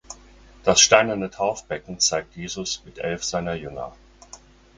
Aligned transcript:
Das 0.63 0.81
steinerne 0.81 1.29
Taufbecken 1.29 1.99
zeigt 1.99 2.35
Jesus 2.35 2.83
mit 2.85 2.97
elf 2.97 3.23
seiner 3.23 3.53
Jünger. 3.53 3.95